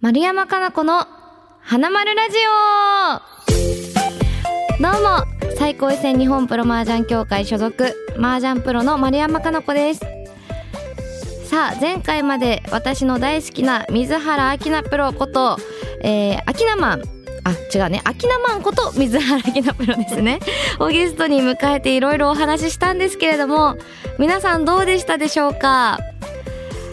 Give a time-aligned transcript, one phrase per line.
[0.00, 1.04] 丸山かな子の
[1.60, 2.36] 花丸ラジ
[4.78, 4.82] オ。
[4.82, 5.26] どうも
[5.58, 10.00] 最高位戦日本プロ麻雀協会所属麻雀プロの丸山かな子です。
[11.50, 15.58] さあ前回まで私の大好きな水原明菜プロこと、
[16.02, 17.02] えー、明菜マン。
[17.44, 18.00] あ違うね。
[18.06, 20.40] 明菜マンこと水原明菜プロですね。
[20.78, 23.76] をゲストに迎えていろいろお話ししたんですけれども
[24.18, 25.98] 皆さんどうでしたでしょうか？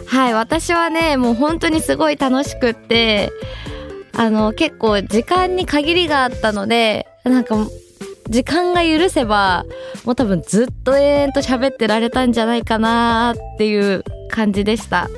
[0.08, 3.30] はい私はねもう本当にすごい楽しくって
[4.14, 7.56] あの結構時間に限りがあったのでなんか
[8.28, 9.64] 時間が許せば
[10.04, 15.08] もう多分ずっと永遠と喋ってられたんじゃないかなっていう感じでした。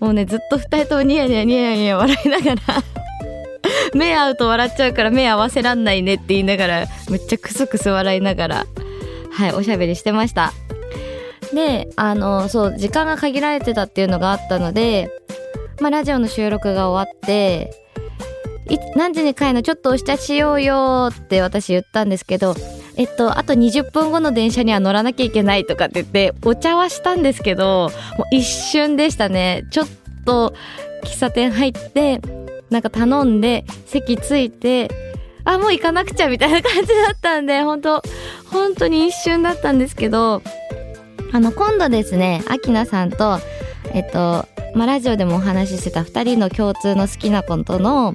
[0.00, 2.60] もうねずっと二人ともニヤニヤニヤニヤ笑いながら
[3.94, 8.66] 目合うと笑っちゃうから目合わせらんないねって言いながらめっちゃクスクス笑いながら
[9.32, 10.52] はいおしゃべりしてました。
[11.54, 15.10] であのそう時間が限られてたっていうのがあったので、
[15.80, 17.72] まあ、ラジオの収録が終わって
[18.96, 22.54] 何時に帰るのちょっとお茶しようよって私言ったんですけど
[22.96, 29.64] えっとあと20分後の電車には乗らなきゃいけないとかって言ってお茶はしたんですけどもう一瞬でしたね。
[29.70, 29.86] ちょっ
[30.24, 30.54] と
[31.04, 32.20] 喫茶店入って
[32.70, 34.90] なんか頼んで席ついて
[35.44, 38.02] あもう行かなくちゃみたいな感じだったんで本当
[38.50, 40.42] 本当に一瞬だったんですけど
[41.34, 43.40] あの今度ですねアキナさんと
[43.92, 44.46] えっと、
[44.76, 48.14] まあ、ラジオでもお話ししてた2人の共通の好きな子との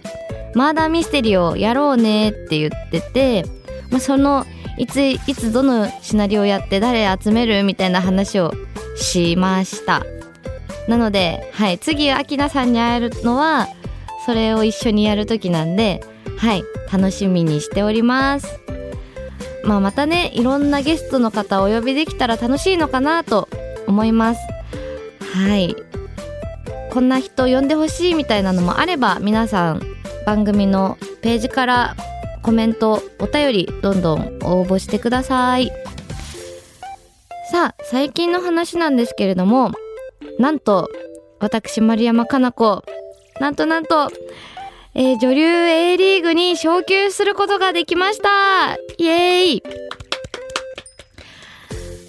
[0.56, 3.44] マーダーミステリーをやろうねって言ってて、
[3.92, 4.46] まあ、その
[4.78, 8.54] いついつどのシナリオやって誰集めるみたいな話を
[8.96, 10.06] しました。
[10.88, 13.68] なので、はい、次アキナさんに会えるのは
[14.26, 16.02] それを一緒にやる時なんで
[16.38, 18.69] はい楽しみにしております。
[19.64, 23.48] まあまたねいろんなゲストの方お呼びできたら楽しいのかなと
[23.88, 24.40] 思います。
[25.34, 25.76] はい。
[26.92, 29.82] こんな人呼んでほしいみたいなのもあれば皆さん
[30.26, 31.96] 番組のページから
[32.42, 35.72] コメントお便りどんどん応募してください。
[37.52, 39.72] さあ最近の話なんですけれども
[40.40, 40.90] なんと
[41.40, 42.84] 私丸山加奈子。
[43.40, 44.10] なんとなんと
[45.02, 48.76] えー女流 A リーグに昇級することができました。
[48.98, 49.64] イエーイ。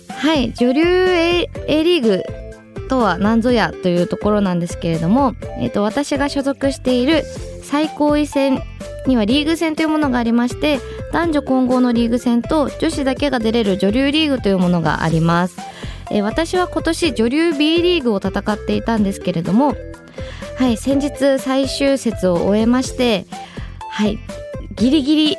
[0.09, 2.25] はい女流 A, A リーグ
[2.89, 7.23] とは何ぞやというところなんですけれども、えー、と私が所属している
[7.63, 8.61] 最高位戦
[9.07, 10.81] にはリーグ戦というものがありまして
[11.13, 15.57] 男女混合のリーグ戦と女子だけが出れる女流リーグというものがあります、
[16.11, 19.77] えー私は今年女流 B リーグを戦っていたんですけれども
[20.61, 23.25] はい先日最終節を終えまして
[23.89, 24.19] はい
[24.75, 25.37] ギリギリ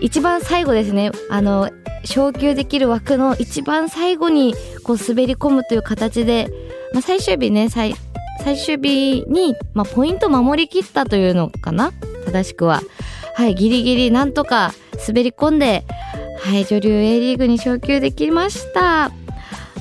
[0.00, 1.10] 一番最後ですね。
[1.28, 1.70] あの
[2.04, 4.54] 昇級できる枠の一番最後に
[4.84, 6.48] こう滑り込むという形で、
[6.92, 7.96] まあ、最終日ね最
[8.44, 11.92] 最終日に、まあ、ポイント守りきったというのかな？
[12.24, 12.80] 正しくは。
[13.34, 14.72] はいギリギリなんとか
[15.08, 15.82] 滑り込んで
[16.38, 19.10] はい女流 A リーグに昇級できました。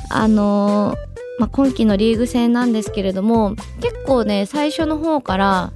[0.09, 5.73] あのーまあ、今期のリーグ戦なんですけれども結構ね最初の方から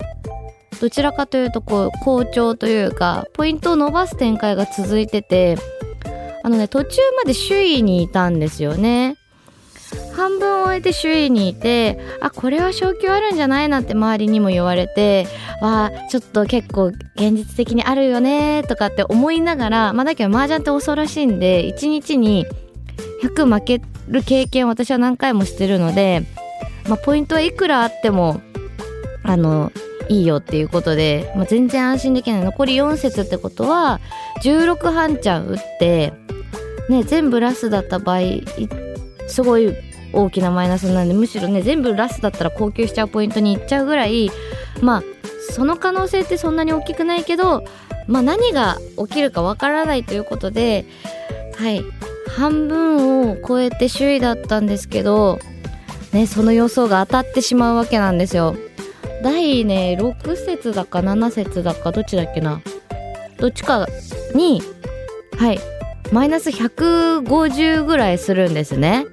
[0.79, 5.57] どちらかというとこう好調というかポイントを伸ばす展開が続いてて
[6.43, 9.15] あのね途中まで首位にいたんですよね。
[10.13, 15.27] 半分終えて首位にいてあこれは昇級あるんじゃないなって周りにも言われて
[15.61, 22.45] わちょっと結構現実的にあるよねとかって思いながらまあだけど麻雀って恐ろしいんで1日に
[23.23, 26.23] 100負ける経験を私は何回もしてるので、
[26.87, 28.41] まあ、ポイントはいくらあっても
[29.23, 29.71] あの
[30.09, 32.43] いいよっていうことで、まあ、全然安心できない。
[32.43, 33.99] 残り4節ってことは
[34.41, 36.13] 16半チャン打って、
[36.89, 38.19] ね、全部ラスだった場合
[39.27, 39.75] すごい
[40.13, 44.31] 大きなマイナスなんでむしろね全部ラスだったら高級しちゃうポイントにいっちゃうぐらい
[44.81, 45.03] まあ
[45.51, 47.65] その可能性ってそんなに大きくないけど、
[48.07, 50.85] まあ、何が起きるかわからないということで
[51.57, 51.83] はい。
[52.27, 55.39] 半分を超えて首位だったんですけど、
[56.13, 58.55] ね、その予想が当たってしまうわけなんですよ。
[59.23, 62.61] 第ね6節だか7節だかどっちだっけな
[63.37, 63.87] どっちか
[64.35, 64.61] に
[65.37, 65.59] はい
[66.11, 69.05] マイナス150ぐらいするんですね。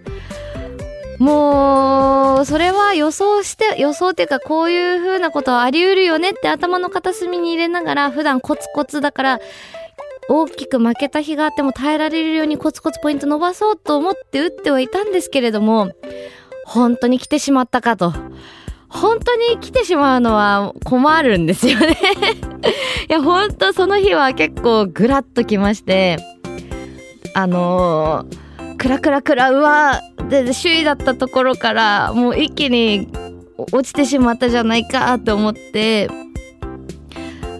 [1.18, 9.40] もうそれは予想して予想っていうかこういう風なことはあり得るよねって頭の片隅に入れながら普段コツコツだから
[10.28, 15.92] 大きく負けた日があっても耐えられるようにコツコツポイント伸ばそうと思って打ってはいたんですけれども
[16.64, 18.12] 本当に来てしまったかと。
[18.88, 21.98] 本当に来てしまうのは困るんですよね。
[23.10, 26.16] いや本当その日は結構グラッときまして
[27.34, 33.08] あのー、クラクラクラうわで首位だったところからもう一気に
[33.72, 36.08] 落ちてしまったじゃないかって思って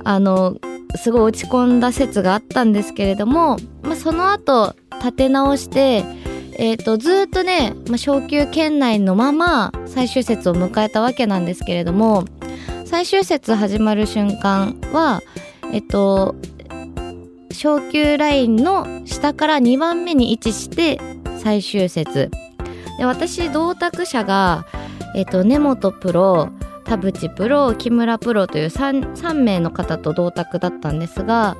[0.04, 0.56] あの
[0.96, 6.04] すごい落ち込んだ説があったんですけれども、まあ、その後立て直して
[6.56, 12.24] えーと、ずっとね、まあ、昇級圏内のまま最終節を迎えたわけなんですけれども
[12.84, 15.20] 最終節始まる瞬間は
[15.72, 16.36] えっ、ー、と
[17.50, 21.00] 昇級ラインの下から2番目に位置して
[21.38, 22.30] 最終節。
[22.98, 24.66] で私同卓者が、
[25.16, 26.50] えっ、ー、と根本プロ
[26.84, 31.56] 田淵プロ木村プロという 3, 3名の方と同卓だったんですが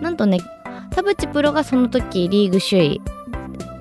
[0.00, 0.38] なんとね
[0.90, 3.02] 田淵プロがその時リーグ首位。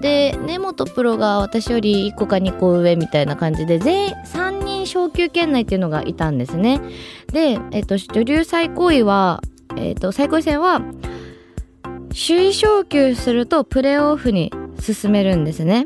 [0.01, 6.81] で根本プロが私より1個か2個上みたいな感じで全員3人昇級圏内っていうのがいたんですね。
[7.31, 9.41] で、えっと、女流最高位は、
[9.77, 10.81] えっと、最高位戦は
[12.09, 15.85] 首位昇級するとプレーオフに進めるんですね。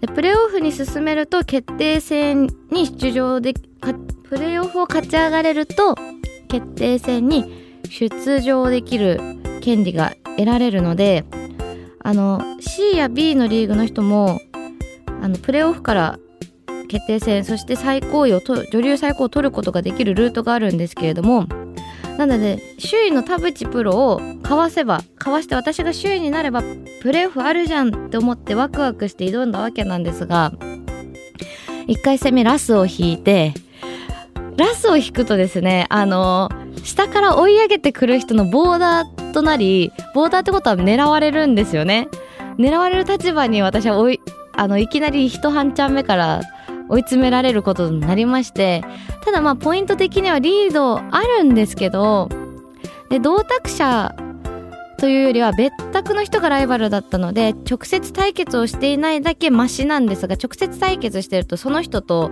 [0.00, 3.54] でプレーオフに進めると決定戦に出場で
[4.32, 5.94] プレーオフを勝ち上がれると
[6.48, 9.20] 決定戦に出場できる
[9.60, 11.26] 権利が得られるので
[12.02, 14.40] あの C や B のリーグの人も
[15.20, 16.18] あのプレーオフから
[16.88, 21.46] 決定戦そして最高位をと女流最高を取ることができるルートがあるんですけれども
[22.16, 26.62] なので首位の田淵プロをかわせばかわして私が首位になれば
[27.02, 30.52] プレーオフあるじゃんって思ってワクワクして挑んだわけなんですが
[31.86, 33.52] 1回戦目ラスを引いて
[34.56, 36.50] ラスを引くとですねあの
[36.84, 42.08] 下から追い上げてくる人のボーダーとなりボーダーってことは狙われるんですよね。
[42.58, 44.20] 狙われる立場に私はおい
[44.52, 46.42] あのいきなり一半ちゃん目から
[46.88, 48.84] 追い詰められることになりまして
[49.24, 52.28] ただまあポイント的にはリードあるんですけど
[53.08, 54.14] で同卓者
[54.98, 62.30] というよりは別宅の人がライバルだったので直接対決をしていないだけマシなんですが直接対決してるとその人と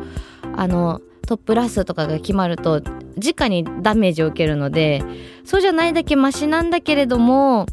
[0.56, 1.00] あの
[1.31, 2.82] トップラスとかが決まると
[3.17, 5.00] 直にダメージを受けるので
[5.44, 7.67] そうじゃないだけマシなんだけれども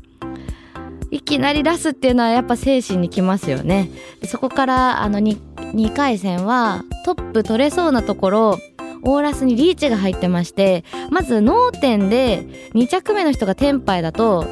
[1.10, 3.90] いきなりラスっていうのはやっぱ精神にきますよね。
[4.26, 5.40] そこからあの 2,
[5.74, 8.60] 2回戦はトップ取れそうなところ
[9.02, 12.44] オーラスにリーチが入ってましてまず脳天で
[12.76, 14.46] 2着目の人がテンパイだと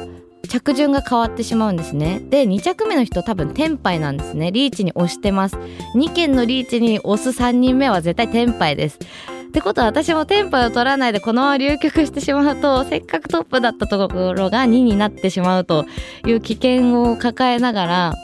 [0.46, 2.20] 着順が変わってしまうんですね。
[2.28, 4.52] で2着目の人多分テンパイなんですね。
[4.52, 5.56] リーチに押してます。
[5.94, 8.98] 2件のリーチに押す3人目は絶対テンパイです。
[9.46, 15.86] ってことは私もテンパイを取らないでこのまま流局してしまうとせっかくトップだったところが2になってしまうと
[16.26, 18.14] いう危険を抱えながら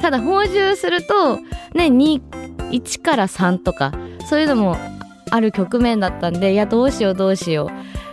[0.00, 3.92] ただ放充するとね21から3とか
[4.28, 4.76] そういうのも
[5.30, 7.70] ある局面だったんでいやどうしようどうしよ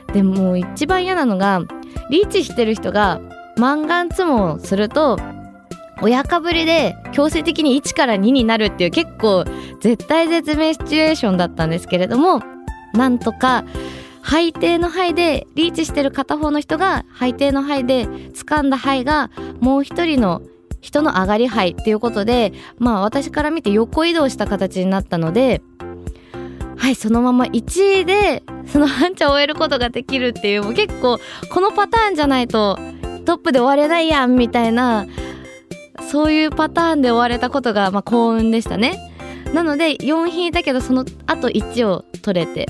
[0.10, 0.14] う。
[0.14, 1.62] でも一番嫌なのが
[2.10, 3.20] リーチしてる人が
[3.60, 5.20] マンガンツモをすると
[6.02, 9.44] 親かぶりで強制的に1から2になるっていう結構
[9.82, 12.42] 絶対絶命シチュエーションだったんですけれども
[12.94, 13.66] なんとか
[14.24, 19.30] 背底の肺でリーチしてる片方の人が背底の肺で掴んだ肺が
[19.60, 20.42] もう一人の
[20.80, 25.62] 人の上がり肺っていうことでまあ私から見て横移動した形になったので
[26.78, 31.20] はいそのまま1位でその半茶を終えることができるっていうもう結構
[31.52, 32.80] このパターンじゃないと
[33.30, 35.06] トップで終われないやんみたいな
[36.10, 38.98] そういうパターンで終われたことが、まあ、幸運でしたね。
[39.54, 42.66] なので4引いたけどその後1を取れて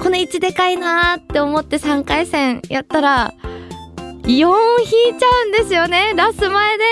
[0.00, 3.34] この1でかいなーって思って3回戦やったら
[4.22, 6.12] 4引いちゃうんですよね。
[6.14, 6.84] ラス前で。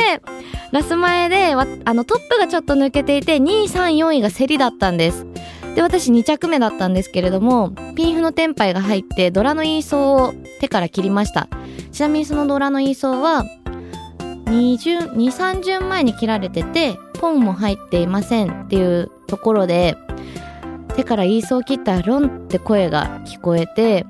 [0.72, 5.26] ラス前であのトップがちょっと抜けていて234位が競りだったんです。
[5.74, 11.48] で私2着目だったんですけれどもピンフのテンパイが入ってドラのイーソーを手から切りました。
[11.92, 13.44] ちなみにそのドラのイーソーは
[14.46, 19.96] 2巡、2、3巡前に切られててポンも入っていませんっていうところで
[20.96, 24.06] 手からイーソー切ったらロンって声が聞こえて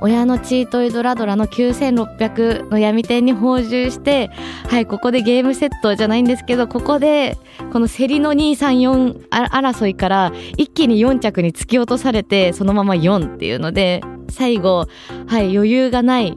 [0.00, 4.30] 親のチートイドラドラの9600の闇点に放充して
[4.68, 7.38] はいここでゲームセットじゃないんですけどここで
[7.72, 14.86] この競りの234争いから一気に4着に突き落とされてそのまま4っていうので最後
[15.26, 16.36] はい余裕がない。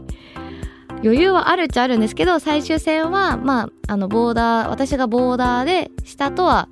[1.01, 6.67] 余裕はあるっちゃあるんですけど最終戦はまああのボーダー私がボーダーで下とは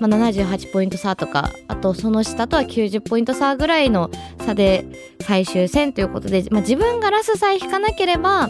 [0.00, 4.10] まあ、78ポイント差とかあとその下とは90ポイント差ぐらいの
[4.44, 4.86] 差で
[5.20, 8.48] 最終戦ということで、まあ、自分がラスさえ引かなければ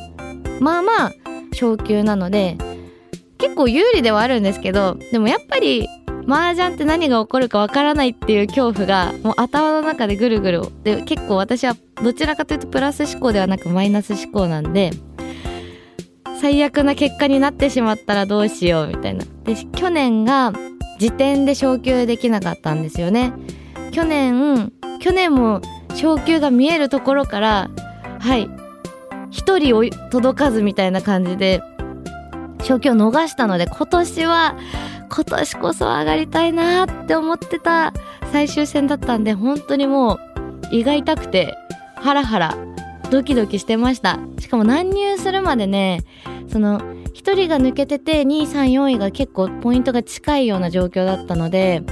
[0.61, 1.12] まあまあ
[1.52, 2.57] 昇級なので
[3.38, 5.88] 結構有利ではあるんですけどでもやっぱり
[6.28, 14.90] 麻雀って何が起こるかわからないっていう恐怖がもう頭の中でぐるぐるで結構私はどちらかというとプラス思考ではなくマイナス思考なんで
[16.40, 19.25] 最悪な結果になってしまったらどうしようみたいな。
[19.45, 20.52] で去年が
[20.99, 23.33] 時点で昇級できなかったんですよね。
[23.93, 25.61] 去年去年も
[25.95, 27.71] 昇級が見えるところから
[28.21, 28.49] はい
[29.31, 31.62] 一人を届かずみたいな感じで
[32.62, 34.57] 昇級を逃したので今年は
[35.11, 37.93] 今年こそ上がりたいなって思ってた
[38.33, 40.21] 最終戦だったんで本当にもう
[40.71, 41.57] 胃が痛くて
[41.97, 42.57] ハラハラ
[43.11, 44.19] ドキドキしてました。
[44.38, 46.05] しかも乱入するまでね
[46.49, 46.83] その
[47.18, 51.82] 1人が抜けてて234位が結構ポイントが近いような状況だったので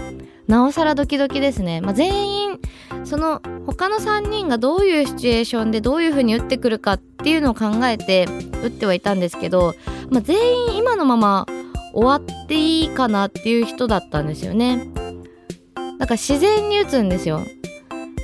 [0.47, 2.61] なおさらドキドキですね、まあ、全員
[3.05, 8.27] その他の3人がどういうシチュエーションでどういう風に打ってくるかっていうのを考えて
[8.63, 9.75] 打ってはいたんですけど、
[10.11, 11.47] まあ、全員今のまま
[11.93, 14.89] 終わっていいかなっていう人だったんですよね。
[15.99, 17.41] だから自然に打つんですよ。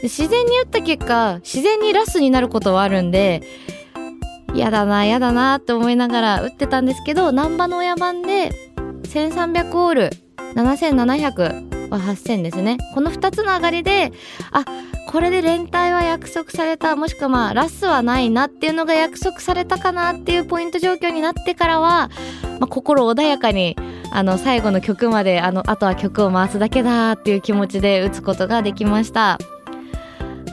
[0.02, 3.42] 自然に打った結果自然にラスになることはあるんで
[4.54, 8.50] 嫌だな嫌だなって思いながら打ってたんですけど難波の親番で
[9.04, 10.10] 1300オール
[10.54, 14.12] 7700は8000ですねこの2つの上がりで
[14.50, 14.64] あ
[15.08, 22.08] これで連帯は約束されたもしくはまあラスはないなっていうのが約束されたかなっていうポイント状況になってからは、
[22.58, 23.76] まあ、心穏やかに
[24.10, 29.38] あの最後の曲まであのあとは曲を回すだけだっていう気持ちで打つことができました。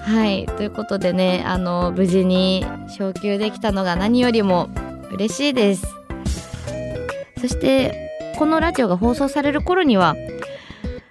[0.10, 0.48] はい。
[0.48, 2.66] ということでねあの無事に
[2.98, 4.68] 昇級できたのが何よりも
[5.12, 5.86] 嬉しいです。
[7.40, 10.16] そしてこのラジオが放送される頃には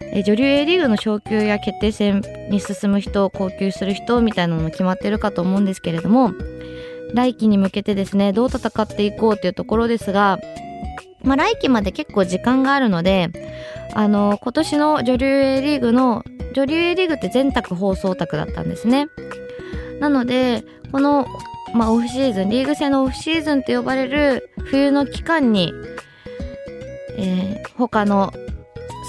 [0.00, 6.32] え女流 A リーグの昇級や決定戦に進む人高級する人みたいなのも決まってるかと思うんですけれども
[7.14, 10.40] 来季に向けてですねどう戦っていこうというところですが
[11.22, 13.30] まあ来季まで結構時間があるので
[13.94, 16.24] あの今年の女流 A リーグの
[16.54, 19.08] 女流リーグって全卓放送卓だったんですね。
[20.00, 21.26] なのでこの、
[21.74, 25.72] まあ、オフシーズンリーグ戦のオフシーズンと呼ばれる冬の期間に、
[27.16, 28.32] えー、他の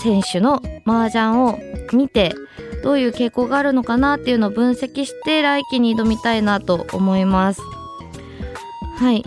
[0.04, 1.60] 選手の麻雀を
[1.94, 2.34] 見て
[2.84, 7.62] どういう傾向があるのかなっていうのを分析して来季に挑みたいなと思います。
[8.98, 9.24] はい。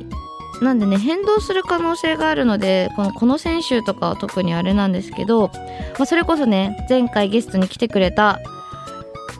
[0.62, 5.50] なんでね変動する可能性があるのでこのこの選手とかは特にあれなんですけど、
[5.98, 8.40] まあ、それこそね前回ゲストに来てくれた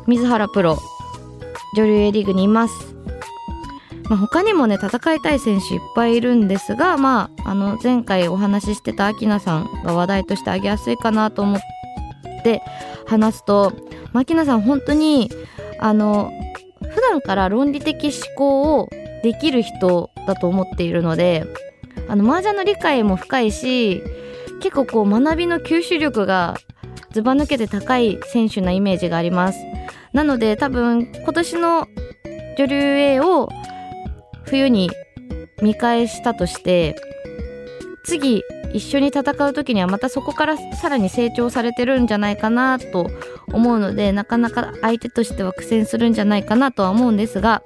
[0.07, 0.79] 水原プロ
[1.77, 2.95] 女流 A リーグにいます、
[4.11, 11.61] まあ、他にもね戦いたい選手いっぱいいるんですが、まあ、あの前回お話ししてたアキナさんが話題としてあげやすいかなと思っ
[12.43, 12.63] て
[13.07, 13.73] 話すと、
[14.13, 15.31] まあ、さん本当に
[15.79, 16.31] あの
[16.81, 18.89] 普段から論理的思考を
[19.23, 21.47] できる人だと思っているので
[22.09, 24.03] あの麻雀の理解も深いし
[24.61, 26.57] 結構こう学びの吸収力が
[27.11, 29.59] ずば抜けて高い選手なイメージがあります。
[30.13, 31.89] なので多分今年の
[32.57, 33.49] 女流 A を
[34.45, 34.91] 冬に
[35.63, 36.97] 見返したとして
[38.05, 38.43] 次
[38.75, 43.11] 一緒に戦う時にはまたそこからさらに成長されてるんじゃないかなと
[43.53, 47.63] 思うのでなかなか相手としては苦戦するんじゃないかなとは思うんですが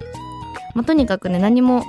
[0.77, 1.83] まあ、とにかくね何も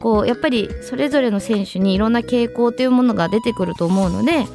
[0.00, 4.46] こうやっぱりそれぞれの選手にいろんな傾向というものが出てくると思うので、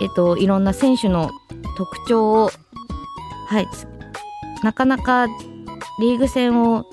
[0.00, 1.30] えっと、いろんな選手の
[1.76, 2.50] 特徴を
[3.48, 3.66] はい
[4.62, 5.26] なかなか
[6.00, 6.84] リーグ戦を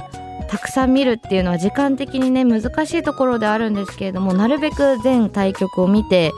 [0.50, 6.32] たくさん見るっていうのは時間的にね難しいところであるんですけれどもなるべく全対局を見て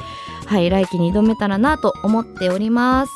[0.46, 3.12] はい来季に挑めたらなと思っております。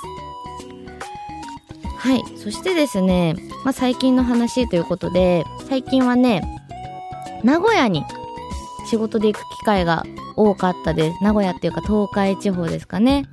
[1.97, 6.60] はいそしてですね、まあ、最近の話ということで最近はね、
[7.43, 8.03] 名古屋に
[8.89, 10.03] 仕事で行く機会が
[10.35, 11.23] 多かったです。
[11.23, 13.25] 名古屋っていうか東海地方ですかね。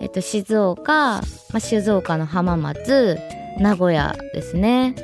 [0.00, 1.22] えっと、静岡、ま
[1.54, 3.18] あ、静岡の浜松、
[3.58, 4.94] 名古屋ですね。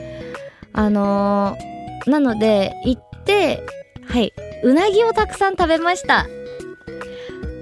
[0.73, 3.63] あのー、なので、行って、
[4.07, 6.27] はい、うなぎをたくさん食べました。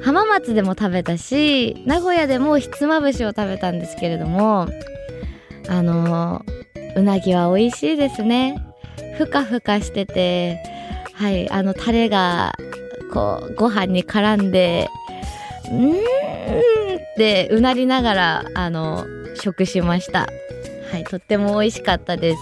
[0.02, 4.68] 浜松でも食べたし、名古屋でもひつまぶしを食べたんですけれども、
[5.68, 8.64] あのー、うなぎは美味しいですね。
[9.16, 10.58] ふかふかしてて、
[11.14, 12.54] はい、あのタレが、
[13.12, 14.88] こう、ご飯に絡んで、
[15.70, 20.28] うーんってうなりながら、あの、食しました。
[20.92, 22.38] はい、とっても美味しかったです。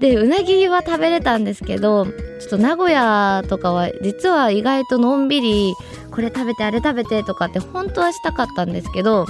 [0.00, 2.12] で、うなぎは食べれたんですけど、ちょ
[2.46, 5.74] っと名古屋とかは実は意外とのんびり、
[6.10, 9.26] これ食べてあれ食べてとかって本当はしたかったんですけど、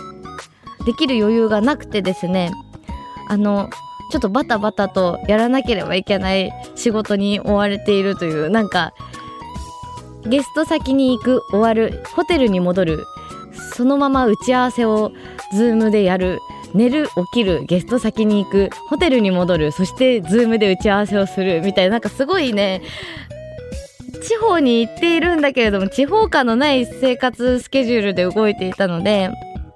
[0.84, 2.50] できる余裕がなくてですね、
[3.28, 3.70] あの、
[4.12, 8.92] ちょっとバタバタとやらなければいけない仕事に追われているというなんか
[10.26, 13.06] ゲスト先に行く終わるホテルに戻る。
[13.74, 15.12] そのまま打ち合わせを
[15.54, 16.40] ズームでやる。
[16.74, 19.72] 寝る起きるゲスト先に行くホテルに戻る。
[19.72, 22.82] そしてズームで打ち合わせをするみたいななんかすごいね。
[24.22, 29.30] 地方に行っているんだけれども地方感のない生活スケジュールで動いていたので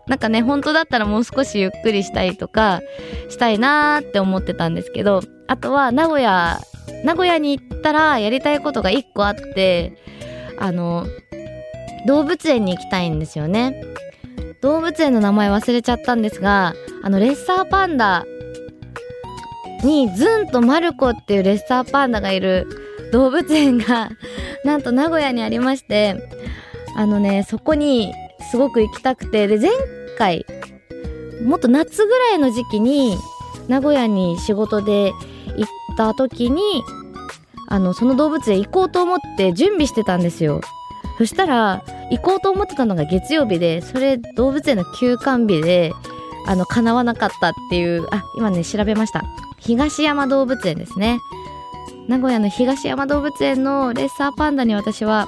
[0.07, 2.81] なんかね、本当だったらもう少しゆっくりしたいとか、
[3.29, 6.61] したいなーって思ってたんですけど、あとは名古屋、
[7.05, 9.97] 名古屋に行ったらやりたいことが一個あって、
[10.59, 11.07] あの、
[12.07, 13.83] 動物園に行きたいんですよね。
[14.63, 18.25] 動物園の名前忘れちゃったんですが、あの、レッサーパンダ
[19.83, 22.67] にズンとマルコっていうレッサーパンダがいる
[23.13, 24.11] 動物園が
[24.65, 26.17] なんと名古屋にありまして、
[26.97, 28.13] あのね、そこに
[28.51, 29.71] すごく行きたくて、で、前
[30.19, 30.47] 回、
[31.45, 33.17] もっと夏ぐらいの時期に、
[33.69, 35.13] 名古屋に仕事で
[35.57, 35.67] 行っ
[35.97, 36.83] た時に、
[37.69, 40.61] あの、その動物園行こうと思って準備してたんですよ。
[41.19, 45.93] そしたら、行こうと思ってたのが月曜日で、それ動物園の休館日で、
[46.47, 49.25] あの、叶わなかったっていう、あ、今ね、調べました。
[49.59, 51.19] 東山動物園ですね。
[52.09, 55.27] 名古屋の東山動物園のレッサーパンダに私は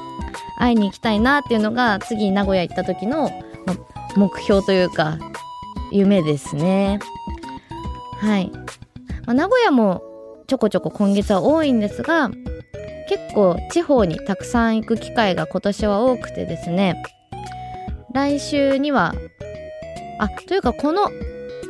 [0.58, 3.30] 会いに行きたいなっていうのが次名古屋行った時の
[4.16, 5.18] 目標というか
[5.92, 6.98] 夢ですね。
[8.20, 8.50] はい、
[9.24, 10.02] まあ、名古屋も
[10.48, 12.30] ちょこちょこ今月は多いんですが
[13.08, 17.02] 結構地方にたくさん行く機会が今年は多くてですね。
[18.12, 19.14] 来週には
[20.18, 21.10] あというかこの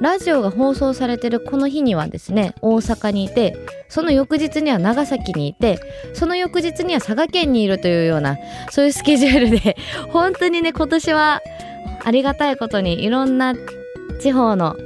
[0.00, 3.56] ラジオが放送されてるこの日にはですね大阪にいて
[3.88, 5.80] その翌日には長崎にいて
[6.14, 8.36] その翌日には佐賀県にいるというような
[8.70, 9.76] そういうスケジュールで
[10.10, 11.42] 本当にね今年は
[12.04, 13.54] ありがたいことにいろんな
[14.20, 14.76] 地方の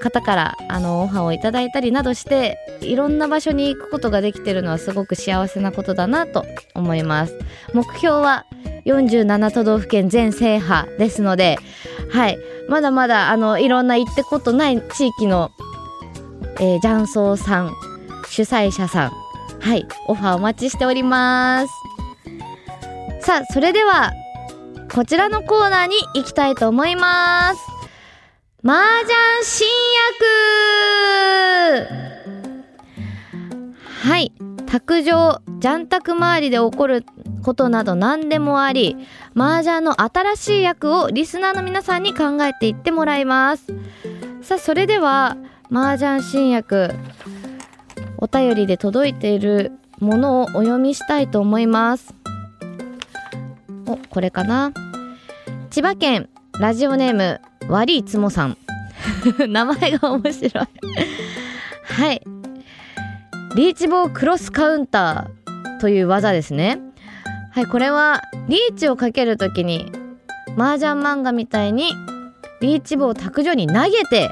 [0.00, 6.44] 方からあのオファーをいただいたりなどしていろんな場所に行くことができてるのはすごく幸せなことだなと
[6.74, 7.38] 思います。
[7.72, 8.44] 目標は
[8.84, 11.56] 47都道府県全制覇ですので
[12.10, 12.38] はい。
[12.68, 15.50] まだまだあのいろんな行ってことない地域の、
[16.60, 17.74] えー、雀荘さん
[18.28, 19.12] 主催者さん
[19.60, 19.86] はい。
[20.06, 21.72] オファーお待ちしております。
[23.20, 24.12] さあそれでは
[24.92, 27.60] こちらのコーナーに行きたいと思います。
[28.62, 29.68] 麻雀新
[31.80, 32.14] 薬。
[34.08, 34.32] はい。
[34.66, 37.06] 卓上ジャン卓周りで起こる
[37.44, 38.96] ことなど何でもあり
[39.36, 43.66] 麻雀の新しい役をリスナーの皆さんに考えていってもらいます。
[44.42, 45.36] さあそれでは
[45.70, 46.90] 麻雀新薬
[48.18, 52.14] お便りで届いているものをお読みしたいと思います。
[53.86, 54.72] おこれかな？
[55.70, 56.28] 千葉県
[56.58, 58.56] ラジオネーム悪いつもさん。
[59.48, 60.68] 名前が面白い。
[61.84, 62.22] はい。
[63.56, 66.80] リーチボークロスカウンターという技ですね。
[67.54, 69.92] はいこれはリーチをかけるときに
[70.58, 71.92] 麻雀漫画みたいに
[72.60, 74.28] リーチ棒を卓上に投げて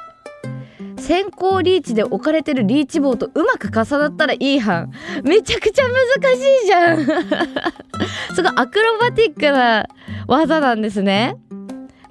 [0.99, 4.93] 先行リーチで置かれてるリーチ棒とうまく重なったらいい班。
[5.25, 7.05] めちゃくちゃ難しいじゃん。
[8.35, 9.87] すごいアクロバティックな
[10.29, 11.37] 技なんですね。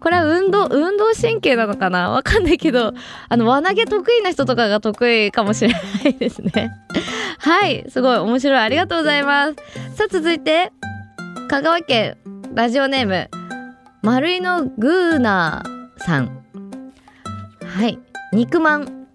[0.02, 2.10] これは運動運動神経なのかな？
[2.10, 2.93] わかんないけど
[3.30, 6.71] あの輪投げ得意な人とかが得意かもしれないですね。
[7.39, 8.60] はいすごい面白い。
[8.60, 9.56] ありがとうございます。
[9.95, 10.74] さあ続いて
[11.51, 12.15] 香川県
[12.53, 13.29] ラジオネーム
[14.01, 16.45] 丸井のグーナーさん。
[17.65, 17.99] はい。
[18.31, 19.07] 肉まん。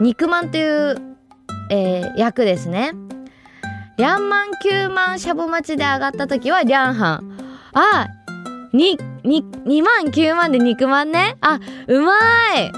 [0.00, 0.96] 肉まんという、
[1.70, 2.94] えー、役ですね。
[3.96, 7.38] リャンマン9万シャボ待ちで上がった時はリャンハン。
[7.74, 8.08] あ
[8.72, 11.36] にに2万9万で肉まんね。
[11.42, 12.16] あうま
[12.56, 12.72] い。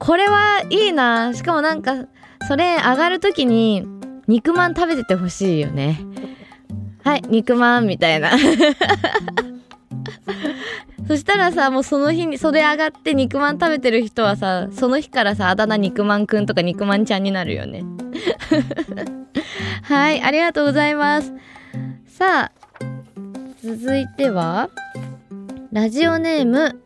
[0.00, 1.32] これはいいな。
[1.34, 1.94] しかもなんか
[2.48, 3.86] それ上がる時に
[4.26, 6.00] 肉まん食べててほしいよね。
[7.08, 8.32] はい肉まんみたいな。
[11.06, 17.82] そしたらさもうその日にそれ上がって肉まん食べてる人はさその日からさあだ名肉まんくんとか肉まんちゃんになるよね。
[19.84, 21.32] はいありがとうございます。
[22.06, 22.52] さあ
[23.64, 24.68] 続いては
[25.72, 26.78] ラジオネーム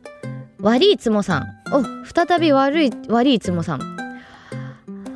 [0.61, 1.49] 悪いつもさん。
[1.73, 3.81] お再び悪い悪いつもさん。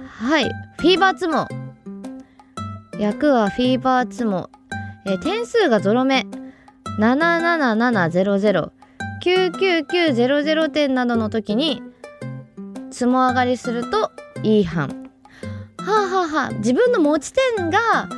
[0.09, 1.47] はいフィーバーつも
[2.99, 4.51] 役はフィーバーつも
[5.07, 6.27] えー、点数がゾロ目。
[6.99, 8.71] 77700
[9.23, 11.83] 99900点などの時に
[12.91, 15.11] つも上がりするといい班
[15.79, 16.51] はあはあはあ。
[16.53, 18.09] 自分の持ち点が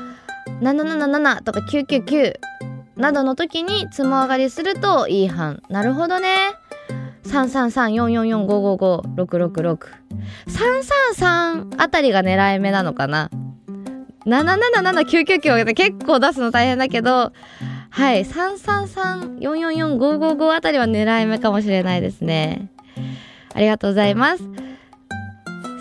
[0.60, 2.34] 777とか999
[2.96, 6.36] などの時につも上がりするといい班なるほどね。
[7.24, 9.78] 33344455566
[10.46, 13.30] 333あたりが狙い目なのかな。
[14.28, 17.32] 777999って結構出すの大変だけど、
[17.90, 22.70] はい、333444555あたりは狙い目かもしれないですね。
[23.54, 24.44] ありがとうございます。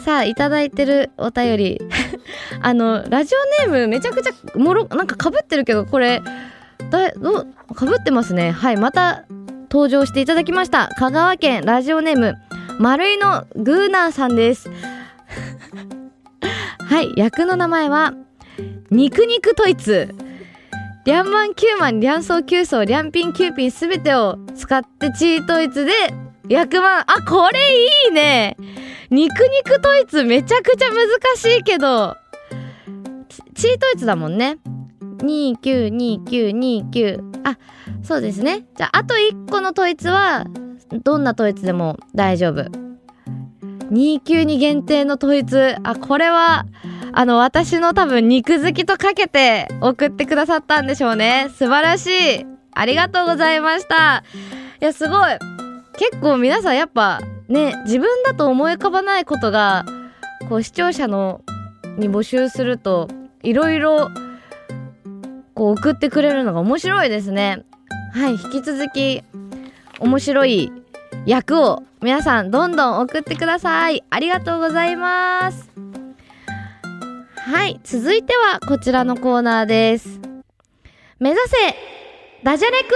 [0.03, 1.81] さあ、いただいてるお便り。
[2.61, 6.21] あの、ラジオネームめちゃくちゃもろ、なんか被ってるけど、これ、
[6.89, 8.51] だどう、被ってますね。
[8.51, 9.25] はい、また、
[9.69, 12.35] 登場していただきました香川県ラジオネーム
[12.79, 14.69] 丸いのグーナーさんです
[16.79, 18.13] はい役の名前は
[18.89, 20.13] 肉肉トイツ
[21.05, 25.93] リャンマンキューマン、リャンソーキューソー、リャンピンキューピンすべてを使ってチートイツで
[26.49, 27.05] 役満。
[27.07, 27.61] あ、これい
[28.09, 28.57] いね
[29.09, 29.31] 肉
[29.65, 32.17] 肉トイツめちゃくちゃ難しいけど、
[33.55, 34.57] チートイツだもんね。
[35.19, 37.23] 292929。
[37.45, 37.57] あ、
[38.03, 38.65] そうですね。
[38.75, 40.45] じゃあ、あと1個の統一は、
[41.03, 42.65] どんな統一でも大丈夫。
[43.91, 45.75] 292限定の統一。
[45.83, 46.65] あ、これは、
[47.17, 51.47] あの、私の多分肉好きとかけて送ってくださったんでしょうね。
[51.57, 52.05] 素晴らし
[52.41, 52.45] い。
[52.71, 54.23] ありがとうございました。
[54.79, 55.31] いや、すごい。
[55.97, 59.83] 結構皆さんやっぱね、自分だと思い浮かばないことが、
[60.47, 61.41] こう視聴者の
[61.97, 63.07] に募集すると、
[63.41, 64.11] いろいろ
[65.55, 67.63] こう送ってくれるのが面白いですね。
[68.13, 69.23] はい、引き続き
[69.99, 70.71] 面白い
[71.25, 74.03] 役を皆さんどんどん送ってください。
[74.07, 75.86] ありがとうございます。
[77.47, 80.19] はい、続いてはこちらのコーナーです。
[81.17, 81.55] 目指せ
[82.43, 82.93] ダジャレク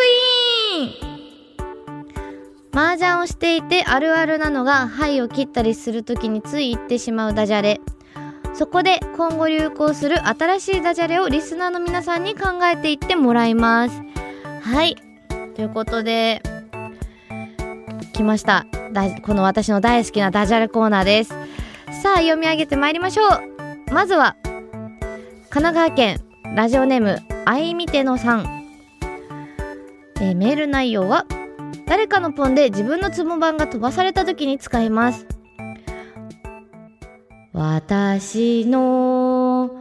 [0.78, 7.80] イーン麻雀をしていてあるあるなのが牌を切ったりする時につい言ってしまうダジャレ。
[8.54, 14.02] そこで今後流行する新しいダジャレをリスナーの皆さんに考えていってもらいます。
[14.64, 14.98] はい。
[15.56, 16.44] ということで、
[18.12, 18.66] 来ました。
[19.24, 21.30] この私の大好きなダジャレコーナーです。
[22.04, 23.94] さあ、読み上げてまいりましょう。
[23.94, 24.36] まずは、
[25.52, 26.22] 神奈川県
[26.56, 28.46] ラジオネーム、あいみてのさん。
[30.22, 31.26] えー、メール内容は、
[31.88, 35.28] 誰かのポンで自分のツモ版が飛ばされた時に使います。
[37.52, 39.72] 私の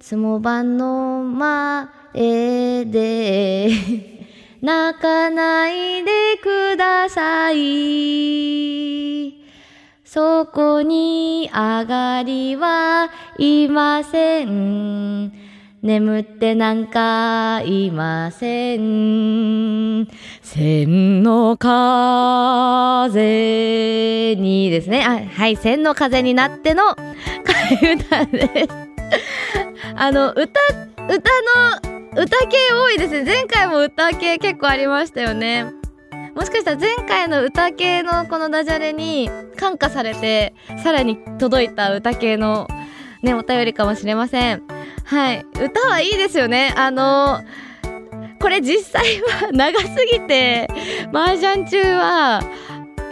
[0.00, 3.70] つもばの前で
[4.60, 6.10] 泣かないで
[6.42, 9.39] ください。
[10.12, 15.32] そこに上がりはいません。
[15.82, 20.08] 眠ってなんかいません。
[20.42, 23.20] 千の風
[24.34, 25.04] にですね。
[25.04, 26.98] あはい、千の風になっての替
[27.80, 28.74] え歌です。
[29.94, 31.20] あの、歌、歌の、
[32.20, 33.22] 歌系多いですね。
[33.22, 35.79] 前回も歌系結構ありましたよね。
[36.40, 42.66] もしかしたら前回の歌系のこのダジャレに感化されて、さらに届いた歌系の
[43.20, 44.62] ね、お便りかもしれません。
[45.04, 45.44] はい。
[45.62, 46.72] 歌はいいですよね。
[46.78, 47.42] あの
[48.40, 50.66] これ実際は長すぎて、
[51.12, 52.42] 麻雀中は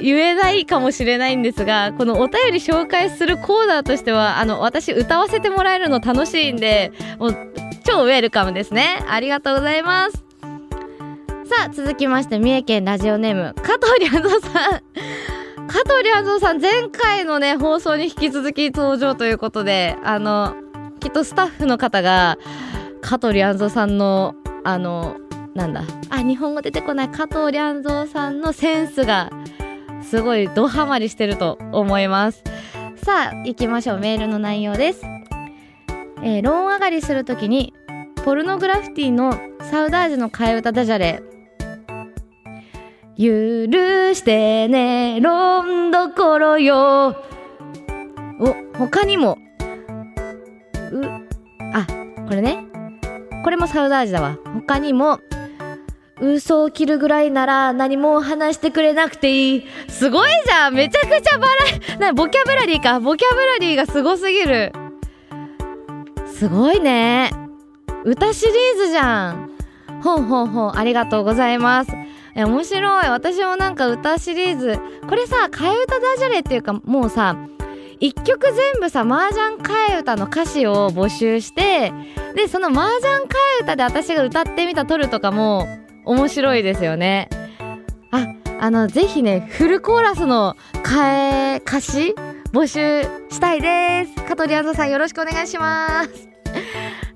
[0.01, 7.37] 言えないかもしれないんですが、このお便り紹介するコーナーとしては、あの、私歌わせてもらえるの楽しいんで、もう
[7.85, 9.05] 超ウェルカムですね。
[9.07, 10.28] ありがとうございます。
[11.49, 14.83] さあ、続きまして、三重県ラジオネーム、加藤良三さん。
[15.67, 20.57] 加藤良三さん、前回のね、放送に引き続き登場ということで、あの、
[21.01, 22.37] きっとスタッフの方が
[23.01, 25.17] 加藤良三さんのあの
[25.55, 25.85] なんだ？
[26.11, 27.09] あ日本語出てこない。
[27.09, 29.31] 加藤良三さんのセンスが
[30.03, 32.45] すごいドハマりしてると思います。
[33.03, 33.99] さあ行きましょう。
[33.99, 35.03] メールの内容です、
[36.23, 37.73] えー、ローン上がりするときに
[38.25, 39.33] ポルノグラフィティの
[39.63, 41.23] サウダージの替え歌ダジャレ。
[43.19, 43.25] 許
[44.15, 47.17] してねロンどころよ
[48.41, 49.39] お他にも
[50.93, 51.05] う、
[51.75, 51.87] あ、
[52.29, 52.65] これね。
[53.45, 54.39] これもサウダージだわ。
[54.55, 55.21] 他にも、
[56.21, 59.67] 嘘を切るぐらいなら何も話してくれなくていい。
[59.89, 61.47] すごいじゃんめちゃくちゃバ
[61.99, 63.01] ラ、な、ボキャブラリーか。
[63.01, 64.73] ボキャブラリーがすごすぎる。
[66.27, 67.31] すごいね。
[68.05, 69.51] 歌シリーズじゃん。
[70.03, 71.93] ほんほんほん、ありがとうございます。
[72.39, 73.09] え、面白い。
[73.09, 74.79] 私もなんか歌シリーズ。
[75.09, 77.37] これさ、替え歌ダジャレっていうか、もうさ、
[78.01, 81.93] 一曲全部さ麻雀替え歌の歌詞を募集して
[82.35, 85.67] でその麻雀替え歌で私が歌ってみた撮るとかも
[86.05, 87.29] 面白いですよね
[88.13, 88.27] あ
[88.61, 92.15] あのぜひねフルコーラスの替え歌詞
[92.53, 96.29] 募集したいです香取あずさんよろしくお願いします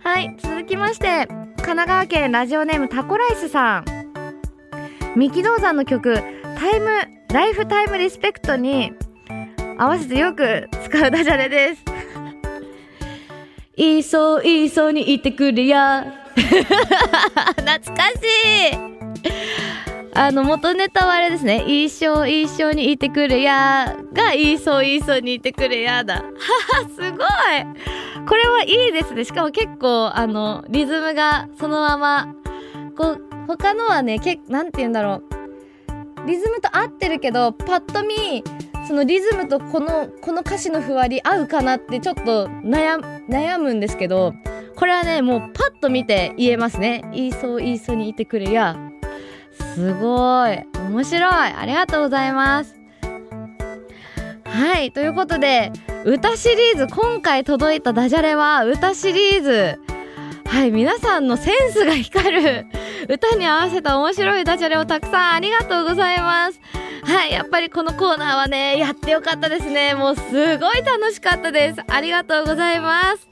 [0.00, 3.91] はい続きまして神奈川県ラジオネームタコライスさん
[5.14, 6.88] 三木道山の曲タイム
[7.29, 8.92] ライフタイムリスペクトに
[9.79, 11.85] 合わせてよく使うダジャレです。
[13.77, 16.07] いそういそうにいてくれや。
[16.35, 16.64] 懐
[17.64, 18.22] かし
[18.72, 18.92] い
[20.14, 21.64] あの、元ネタはあれですね。
[21.66, 26.16] 一生一生にいてくれやが、いいそういいそうにいてくれやだ。
[26.16, 26.25] はは、
[26.94, 29.25] すごいこれはいいですね。
[29.25, 32.35] しかも結構、あの、リズムがそのまま、
[32.96, 35.33] こう、他のはね、けなんて言うんだろう。
[36.26, 38.44] リズムと合ってるけどパッと見
[38.87, 44.35] そのリズムとこのこの歌詞のふわり合うかなってちょっと悩悩むんですけど
[44.76, 47.02] これはねもうパッと見て言えますね。
[47.12, 48.76] 言いそう言いそうにいてくれりゃ。
[49.74, 50.64] すごい。
[50.88, 51.33] 面白い。
[51.33, 52.74] ありがとうございます。
[54.44, 55.72] はいということで
[56.05, 59.82] 歌シリーズ今回届いたダジャレは歌シリーズ。
[60.52, 62.66] はい皆さんのセンスが光る
[63.08, 66.60] 歌に合わせた面白いダジャレをたくさんありがとうございます。
[67.04, 69.94] はいやっぱりこのコーナーはねやってよかったですね。
[69.94, 71.80] もうすごい楽しかったです。
[71.88, 73.26] ありがとうございます。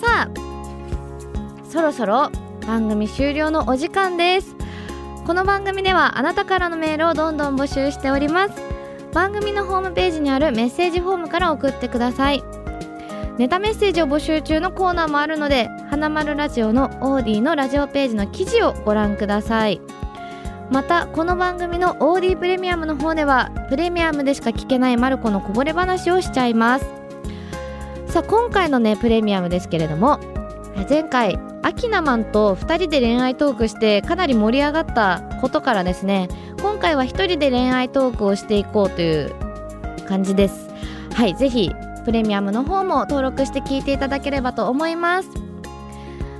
[0.00, 2.30] さあそろそろ
[2.64, 4.54] 番組終了のお時間です。
[5.26, 8.54] この番組ではあなたからのメールをどんどん募集しております。
[9.12, 12.44] 番組のホームページにあるメッセージフォームから送ってください。
[13.38, 19.80] ネタメッセージを募集中のコーナーもあるので花丸ラジオのオーディのラジオページの記事をご覧ください。
[20.72, 26.86] またこの番組のオーディプレミアムの方ではプレミアムでしか聞けないマルコのこぼれ話をしちゃいます。
[28.08, 30.18] さあ今回のねプレミアムですけれども
[30.88, 36.28] 前回アキナマンと2人で恋愛トークしてかなり盛り上がったことからですね
[36.60, 39.32] 今回は1人で恋愛トークをしていこうという
[40.08, 40.68] 感じです。
[41.14, 41.70] はいぜひ
[42.08, 45.28] プレミアムの方も登録して聞いていただければと思います。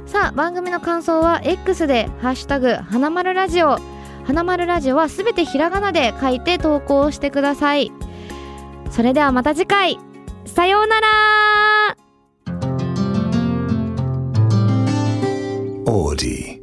[0.06, 3.76] さあ番組の感想は X で「ハッシュタグ花丸ラジオ」
[4.24, 7.92] 花丸ラジオはすべてひらがなで書いて投稿してください。
[8.90, 9.98] それではまた次回。
[10.46, 11.08] さようなら。
[15.84, 16.57] Audi.